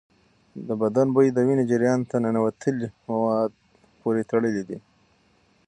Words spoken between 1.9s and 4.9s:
ته ننوتلي مواد پورې تړلی دی.